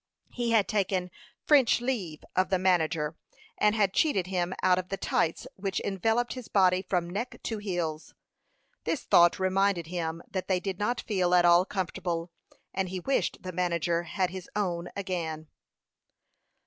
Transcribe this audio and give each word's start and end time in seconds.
He 0.33 0.49
had 0.49 0.67
taken 0.67 1.11
"French 1.45 1.79
leave" 1.79 2.23
of 2.35 2.49
the 2.49 2.57
manager, 2.57 3.15
and 3.59 3.75
had 3.75 3.93
cheated 3.93 4.25
him 4.25 4.51
out 4.63 4.79
of 4.79 4.89
the 4.89 4.97
tights 4.97 5.45
which 5.57 5.79
enveloped 5.81 6.33
his 6.33 6.47
body 6.47 6.81
from 6.81 7.07
neck 7.07 7.39
to 7.43 7.59
heels. 7.59 8.15
This 8.83 9.03
thought 9.03 9.37
reminded 9.37 9.85
him 9.85 10.23
that 10.27 10.47
they 10.47 10.59
did 10.59 10.79
not 10.79 11.01
feel 11.01 11.35
at 11.35 11.45
all 11.45 11.65
comfortable, 11.65 12.31
and 12.73 12.89
he 12.89 12.99
wished 12.99 13.43
the 13.43 13.51
manager 13.51 14.01
had 14.05 14.31
his 14.31 14.49
own 14.55 14.89
again. 14.95 15.49